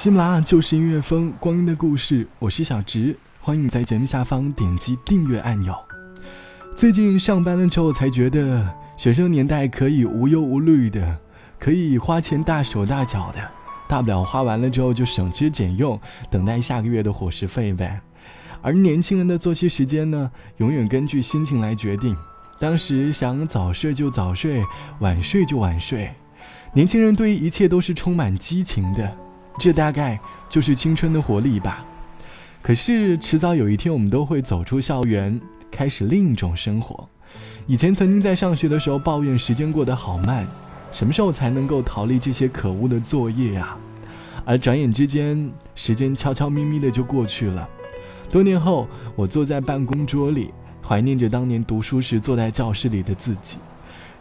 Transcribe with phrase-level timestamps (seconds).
[0.00, 5.74] 喜马拉雅就是音乐风，光阴的故事，我是小直，欢迎在节目下方点击订阅按钮。
[6.74, 11.18] 最近上班了之后，才觉得学生年代可以无忧无虑的，
[11.58, 13.46] 可以花钱大手大脚的，
[13.86, 18.00] 大不了花完了之后就省吃俭用，等待下个月的伙食费呗。
[18.62, 22.16] 而年轻人的作息时间呢，永远根据心情来决定，
[22.58, 24.64] 当时想早睡就早睡，
[25.00, 26.10] 晚睡就晚睡。
[26.72, 29.14] 年轻人对于一切都是充满激情的。
[29.60, 31.84] 这大概就是青春的活力吧。
[32.62, 35.38] 可是迟早有一天，我们都会走出校园，
[35.70, 37.06] 开始另一种生活。
[37.66, 40.46] 以前曾经在上学的时候抱怨时间过得好慢，
[40.90, 43.78] 什么时候才能够逃离这些可恶的作业啊？
[44.46, 47.68] 而转眼之间，时间悄悄咪咪的就过去了。
[48.30, 50.50] 多年后，我坐在办公桌里，
[50.82, 53.58] 怀念着当年读书时坐在教室里的自己。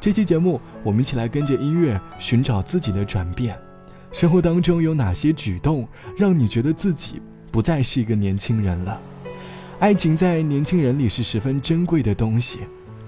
[0.00, 3.54] 这期节目，我们一起来跟着音乐寻找自己的转变。
[4.16, 5.86] 生活当中有哪些举动
[6.16, 7.20] 让你觉得自己
[7.52, 8.98] 不再是一个年轻人了？
[9.78, 12.60] 爱情在年轻人里是十分珍贵的东西，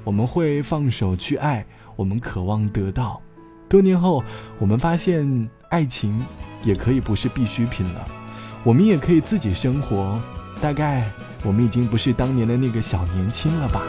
[0.04, 1.64] 我们会放手去爱，
[1.96, 3.22] 我们渴望得到。
[3.70, 4.22] 多年后，
[4.58, 6.22] 我们发现爱情
[6.62, 8.06] 也可以不是必需品了，
[8.62, 10.20] 我们也可以自己生活。
[10.60, 11.10] 大概
[11.42, 13.80] 我们已经不是当年的那个小年轻了吧？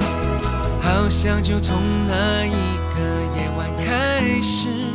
[0.81, 1.75] 好像就从
[2.07, 2.51] 那一
[2.95, 4.88] 个夜晚开始。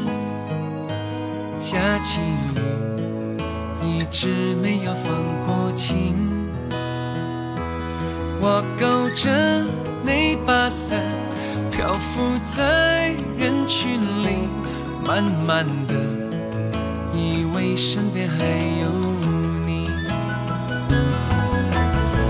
[1.65, 2.61] 下起雨，
[3.83, 5.15] 一直没有放
[5.47, 6.15] 过晴。
[8.39, 9.65] 我勾着
[10.03, 11.01] 那把伞，
[11.73, 14.47] 漂浮在人群里，
[15.07, 15.95] 慢慢的
[17.15, 18.45] 以为身边还
[18.83, 18.91] 有
[19.65, 19.89] 你。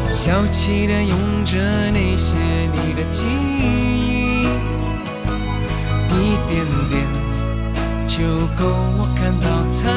[0.08, 1.58] 小气的用着
[1.90, 2.36] 那些
[2.72, 3.26] 你的记
[3.58, 4.46] 忆，
[6.20, 6.93] 一点点。
[8.16, 8.22] 就
[8.56, 8.62] 够
[8.96, 9.90] 我看到彩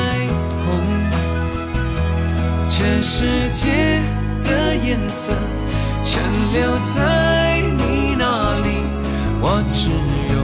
[0.66, 0.67] 虹，
[2.67, 4.01] 全世界
[4.44, 5.33] 的颜色
[6.03, 6.19] 全
[6.51, 8.81] 留在你那里，
[9.39, 9.91] 我只
[10.33, 10.35] 有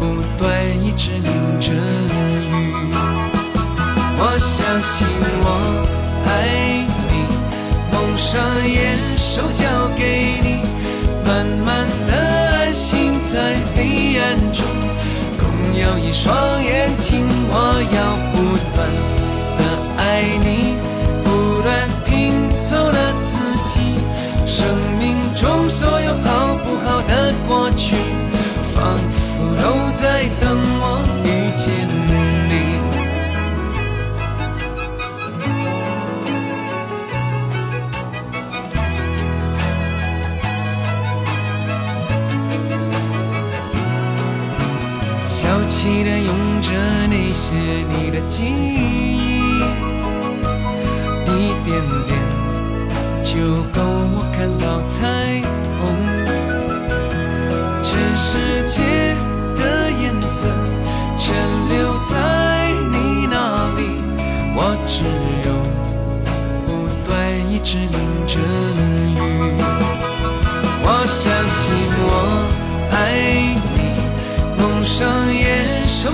[0.00, 0.02] 不
[0.38, 0.42] 断
[0.82, 1.28] 一直淋
[1.60, 2.16] 着雨。
[4.16, 5.06] 我相信
[5.44, 5.46] 我
[6.24, 6.26] 爱
[7.10, 7.12] 你，
[7.92, 9.83] 蒙上眼手交
[15.84, 17.54] 有一双眼睛，我
[17.92, 18.88] 要不断
[19.58, 19.60] 的
[19.98, 20.02] 爱
[20.42, 20.73] 你，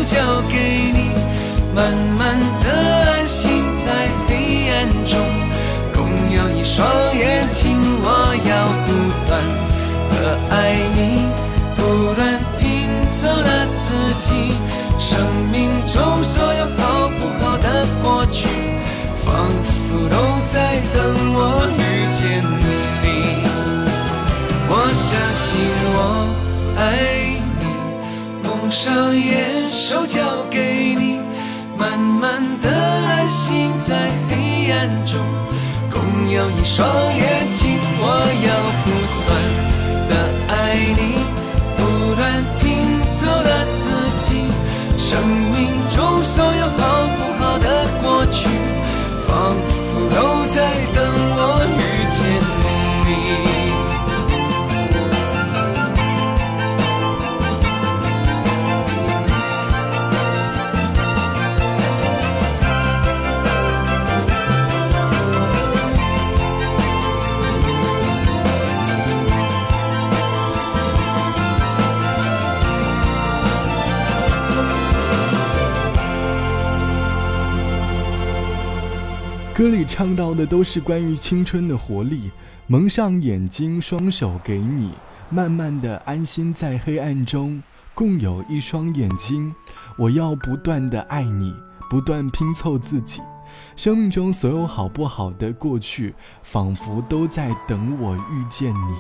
[0.01, 0.05] 眼。
[0.05, 0.17] 手交
[0.51, 0.57] 给
[0.93, 1.11] 你，
[1.75, 2.67] 慢慢的
[3.13, 5.19] 安心在黑暗中，
[5.93, 8.07] 共有一双眼睛，我
[8.49, 8.51] 要
[8.87, 8.89] 不
[9.29, 9.31] 断
[10.11, 10.15] 的
[10.51, 10.55] 爱
[10.97, 10.99] 你，
[11.77, 11.79] 不
[12.15, 12.21] 断
[12.59, 14.55] 拼凑了自己
[14.99, 15.21] 生
[15.53, 18.49] 命中所有好不好的过去，
[19.25, 19.29] 仿
[19.63, 21.39] 佛都在等我
[21.77, 21.81] 遇
[22.11, 22.43] 见
[23.03, 23.07] 你。
[24.69, 25.47] 我相信
[25.95, 25.99] 我
[26.79, 27.40] 爱。
[28.71, 31.19] 上眼，手交给你，
[31.77, 35.21] 慢慢的安心在黑暗中，
[35.91, 36.01] 共
[36.31, 37.77] 有一双眼睛。
[37.99, 38.07] 我
[38.47, 38.49] 要
[38.85, 38.91] 不
[39.27, 39.29] 断
[40.09, 40.13] 的
[40.55, 40.55] 爱
[40.97, 41.01] 你，
[41.77, 42.21] 不断
[42.61, 42.63] 拼
[43.11, 43.85] 凑了自
[44.19, 44.29] 己
[44.97, 45.59] 生命
[45.95, 47.00] 中所有好
[79.61, 82.31] 歌里唱到的都是关于青春的活力。
[82.67, 84.91] 蒙上眼睛，双手给你，
[85.29, 87.63] 慢慢的安心在黑暗中，
[87.95, 89.55] 共有一双眼睛。
[89.99, 91.55] 我要不断的爱你，
[91.91, 93.21] 不断拼凑自己。
[93.77, 98.97] 生命中所有好不好的过去，仿佛都在等我遇见你。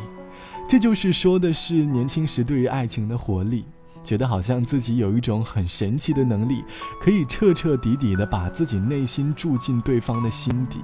[0.68, 3.64] 这就是说的是年轻时对于爱情的活力，
[4.02, 6.64] 觉得好像自己有一种很神奇的能力，
[7.00, 10.80] 可以彻彻底底的把自己内心住进对方的心底，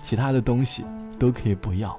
[0.00, 0.84] 其他的东西
[1.18, 1.98] 都可以不要。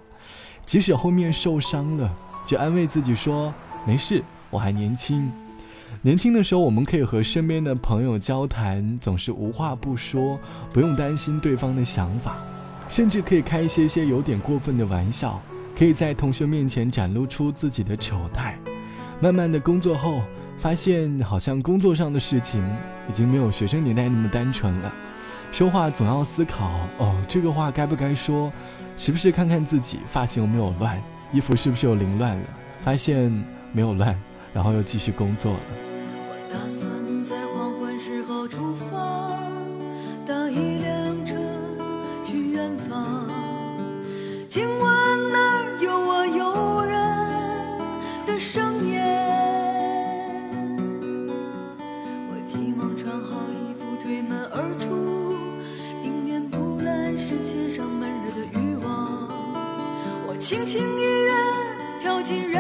[0.66, 2.14] 即使后面受伤了，
[2.46, 3.54] 就安慰自己说
[3.88, 5.32] ：“没事，我还年轻。
[6.02, 10.40] 年轻的时候，我们可以和身边的朋友交谈，总是无话不说，
[10.72, 12.38] 不用担心对方的想法，
[12.88, 15.42] 甚至可以开一些些有点过分的玩笑，
[15.76, 18.56] 可以在同学面前展露出自己的丑态。
[19.20, 20.22] 慢慢的工作后，
[20.60, 22.62] 发现好像工作上的事情
[23.10, 24.92] 已经没有学生年代那么单纯了，
[25.52, 28.52] 说话总要思考哦，这个话该不该说。”
[28.98, 31.02] 时不时看看自己发型有没有乱，
[31.32, 32.44] 衣服是不是又凌乱了？
[32.84, 33.32] 发现
[33.72, 34.14] 没有乱，
[34.54, 35.89] 然后又继续工作了。
[60.50, 61.32] 轻轻一跃，
[62.02, 62.60] 跳进人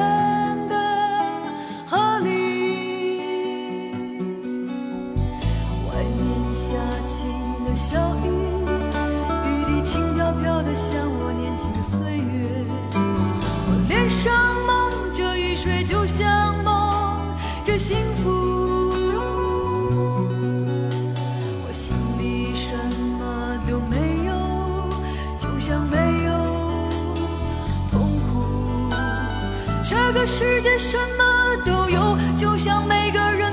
[30.12, 33.49] 这个世界什么都有，就像每个人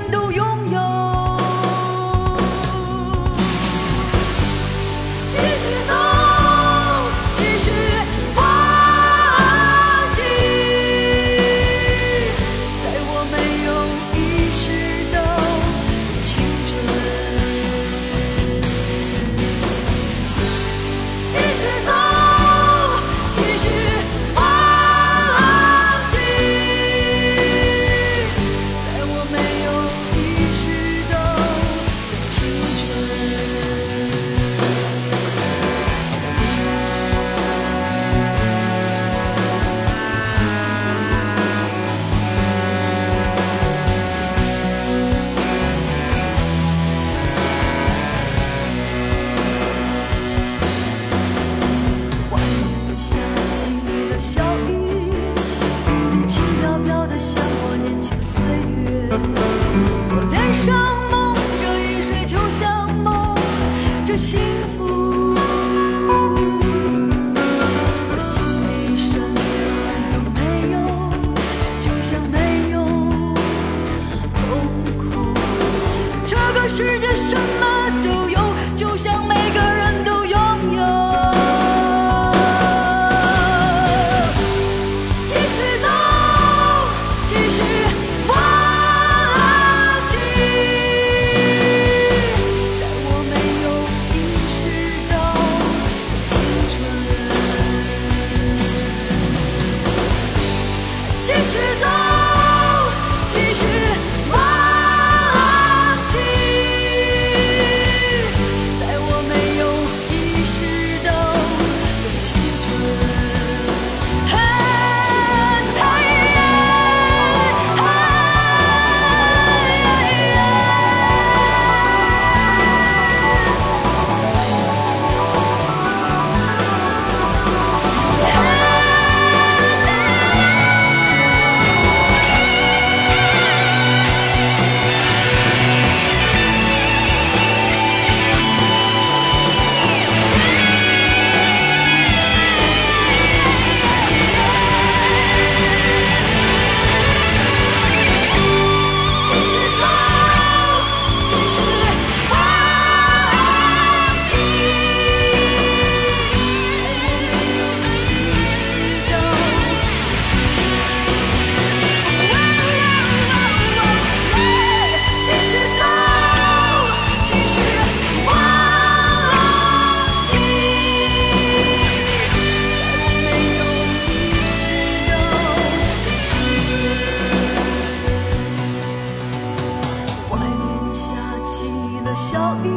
[182.29, 182.67] 笑意，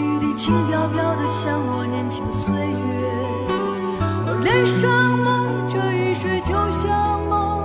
[0.00, 2.72] 雨滴轻飘飘的，像我年轻岁月。
[4.24, 7.62] 我脸上蒙着雨水，就像蒙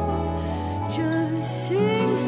[0.90, 1.02] 着
[1.42, 1.78] 幸
[2.18, 2.26] 福。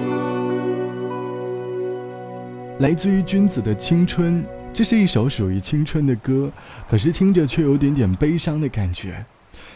[2.80, 6.50] 来自于君子的青春，这是一首属于青春的歌，
[6.90, 9.26] 可是听着却有点点悲伤的感觉。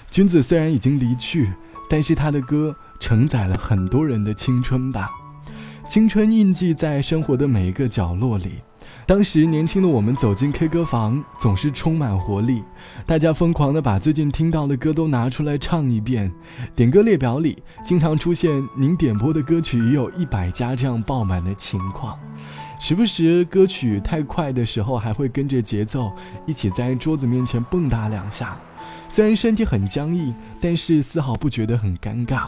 [0.10, 1.51] 君子虽然已经离去，
[1.90, 5.10] 但是他的歌承载了很多人的青春吧。
[5.92, 8.62] 青春印记在生活的每一个角落里。
[9.06, 12.64] 当时年轻的我们走进 K 歌房，总是充满活力，
[13.06, 16.32] 大家疯狂地把最近听到的歌都拿出来唱一遍。
[16.78, 22.18] 点歌列表里经常出现“您点播的歌曲已有一百加”这样爆满的情况。
[22.80, 26.10] 时不时歌曲太快的时候，还会跟着节奏
[26.46, 28.58] 一起在桌子面前蹦跶两下。
[29.10, 32.48] 虽然身体很僵硬，但是丝毫不觉得很尴尬。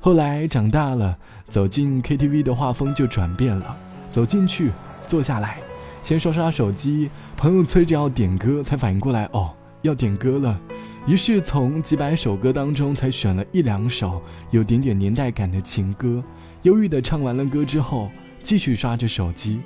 [0.00, 1.16] 后来长大了，
[1.48, 3.76] 走进 KTV 的画风就转变了。
[4.08, 4.70] 走进去，
[5.06, 5.58] 坐下来，
[6.02, 9.52] 先刷刷手机，朋友催着要点歌，才反应过来，哦，
[9.82, 10.58] 要点歌了。
[11.06, 16.22] 于是从几百首歌当中，才选了一两首有点点年代感的情歌。
[16.62, 18.10] 忧郁的唱完了歌之后，
[18.42, 19.60] 继续刷着手机。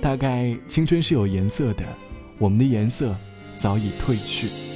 [0.00, 1.84] 大概青春是有颜色的，
[2.38, 3.14] 我们的颜色
[3.58, 4.67] 早已褪去。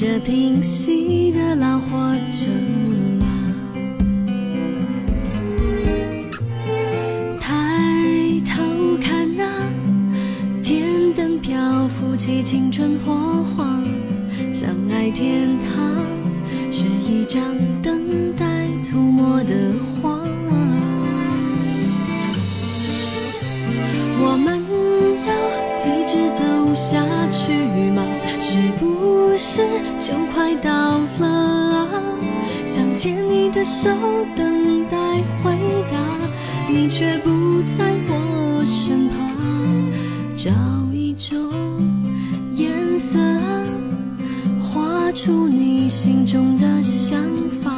[0.00, 1.88] 着平息的老火
[2.32, 2.48] 车
[3.20, 3.28] 啊。
[7.38, 9.44] 抬头看那
[10.62, 13.78] 天灯漂浮起青春火花，
[14.54, 16.06] 相爱天堂
[16.70, 17.44] 是一张
[33.52, 33.90] 的手，
[34.36, 34.96] 等待
[35.42, 35.52] 回
[35.90, 35.98] 答，
[36.68, 39.18] 你却不在我身旁。
[40.34, 40.50] 找
[40.92, 41.50] 一种
[42.54, 43.18] 颜色，
[44.60, 47.20] 画出你心中的想
[47.62, 47.72] 法。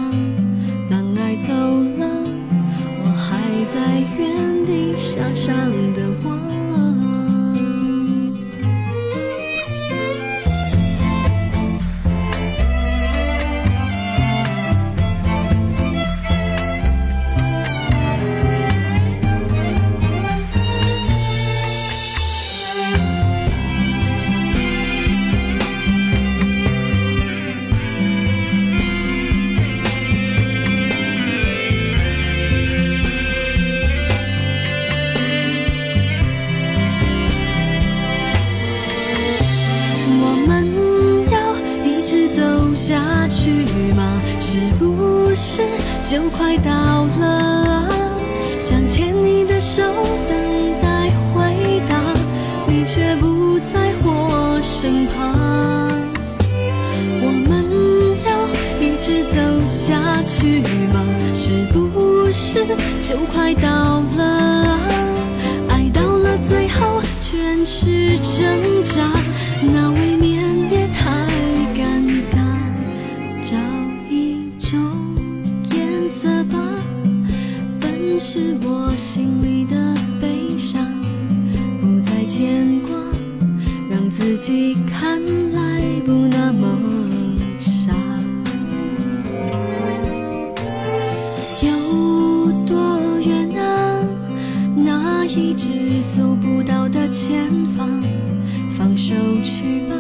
[0.91, 2.07] 当爱走了，
[3.03, 3.39] 我还
[3.75, 5.53] 在原地傻傻
[49.75, 49.83] 手，
[50.29, 50.37] 等
[50.83, 51.97] 待回答，
[52.67, 55.17] 你却不在我身旁。
[57.23, 57.51] 我们
[58.27, 58.29] 要
[58.79, 60.61] 一直走下去
[60.93, 61.01] 吗？
[61.33, 62.67] 是不是
[63.03, 64.79] 就快到了？
[65.71, 69.11] 爱到了最后，全是挣扎，
[84.23, 85.21] 自己看
[85.53, 86.79] 来不那么
[87.59, 87.93] 傻。
[91.61, 93.99] 有多远啊？
[94.77, 95.69] 那一直
[96.17, 98.01] 走不到的前方，
[98.71, 99.13] 放手
[99.43, 99.97] 去吧，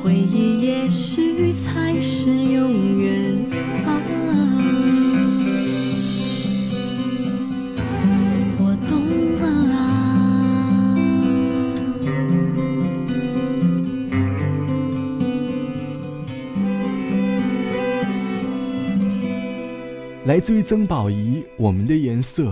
[0.00, 2.93] 回忆也许才是永
[20.34, 22.48] 来自于曾宝仪，《我们的颜色》。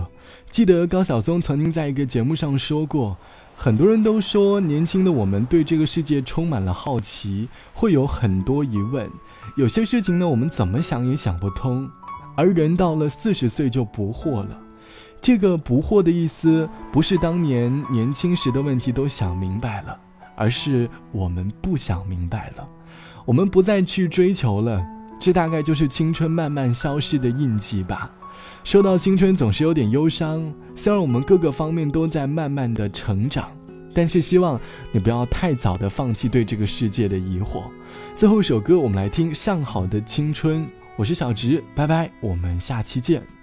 [0.49, 3.17] 记得高晓松曾经在一个节目上说过，
[3.57, 9.11] 很多人都说年轻的我们对这个世界充满了好奇，会有很多疑问。
[9.57, 11.85] 有些事情呢，我们怎么想也想不通。
[12.37, 14.57] 而人到了四十岁就不惑了。
[15.21, 19.99] 这个不惑的意思，不是当年年轻时的问题都想明白了，
[20.37, 22.65] 而是我们不想明白了，
[23.25, 24.81] 我们不再去追求了。
[25.23, 28.11] 这大概就是青春慢慢消失的印记吧。
[28.61, 30.53] 说到青春，总是有点忧伤。
[30.75, 33.49] 虽然我们各个方面都在慢慢的成长，
[33.93, 34.59] 但是希望
[34.91, 37.63] 你不要太早的放弃对这个世界的疑惑。
[38.13, 40.63] 最后一首歌，我们来听《上好的青春》。
[40.97, 43.42] 我是小植，拜拜，我们下期见。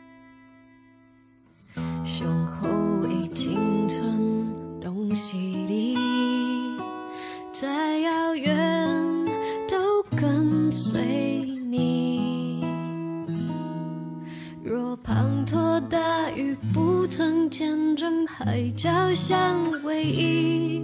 [15.41, 20.83] 滂沱大雨不曾见证海角相偎依，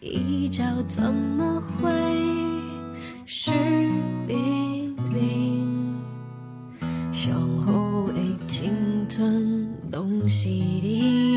[0.00, 1.88] 一角怎么会
[3.24, 3.52] 是
[4.26, 5.96] 冰冰？
[7.12, 7.32] 上
[7.62, 8.14] 好的
[8.48, 8.72] 青
[9.08, 11.27] 春拢是你，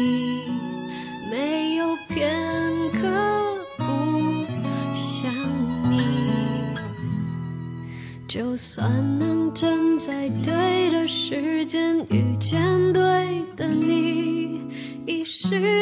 [8.41, 14.61] 就算能真在对的时间遇见对的你，
[15.05, 15.80] 一时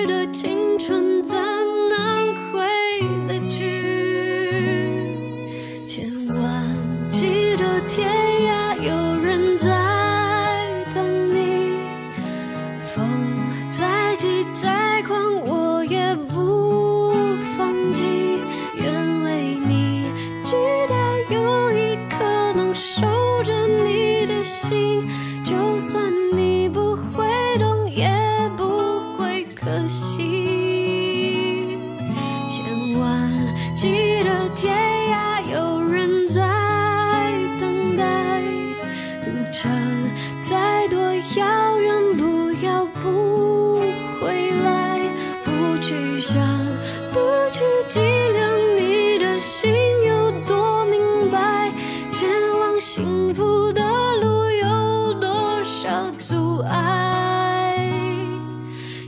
[53.73, 57.91] 的路有多少阻碍。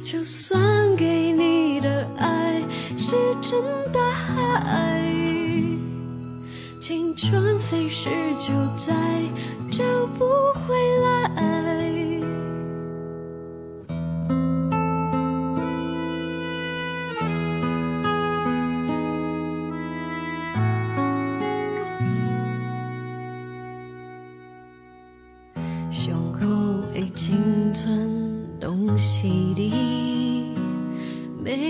[0.04, 2.62] 就算给你的爱
[2.98, 3.62] 石沉
[3.94, 5.02] 大海，
[6.82, 8.94] 青春飞逝就再
[9.72, 9.84] 找
[10.18, 10.26] 不
[10.68, 11.61] 回来。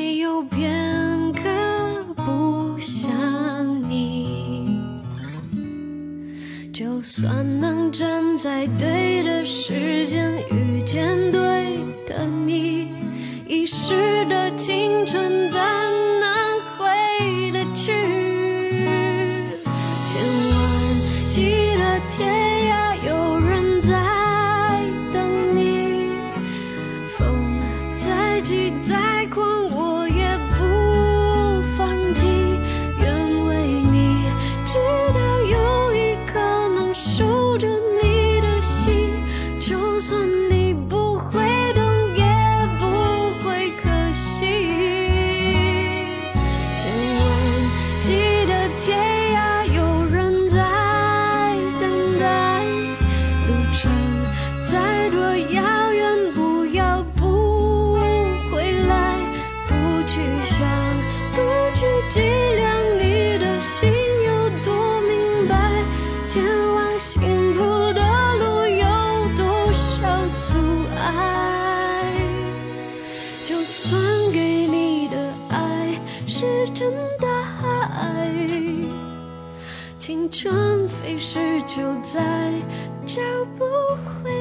[0.02, 1.44] 没有片刻
[2.26, 3.14] 不想
[3.88, 4.82] 你。
[6.74, 12.88] 就算能站在对的时间遇见对的你，
[13.48, 15.51] 遗失的青春
[37.04, 37.68] 守着
[38.00, 39.10] 你的心，
[39.60, 40.30] 就算
[76.42, 77.28] 是真的
[77.94, 78.34] 爱，
[80.00, 82.52] 青春飞逝就在
[83.06, 83.22] 找
[83.60, 83.64] 不
[84.24, 84.41] 回。